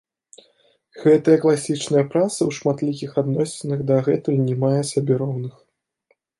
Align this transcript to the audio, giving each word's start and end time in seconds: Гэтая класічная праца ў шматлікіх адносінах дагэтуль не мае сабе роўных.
Гэтая 1.01 1.35
класічная 1.43 2.03
праца 2.15 2.39
ў 2.47 2.51
шматлікіх 2.61 3.09
адносінах 3.25 3.79
дагэтуль 3.93 4.43
не 4.49 4.55
мае 4.67 4.77
сабе 4.97 5.13
роўных. 5.25 5.53